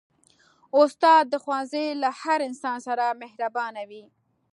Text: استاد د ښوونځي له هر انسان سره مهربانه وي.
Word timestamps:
استاد 0.79 1.23
د 1.29 1.35
ښوونځي 1.43 1.85
له 2.01 2.09
هر 2.21 2.39
انسان 2.49 2.77
سره 2.87 3.05
مهربانه 3.21 3.81
وي. 3.89 4.03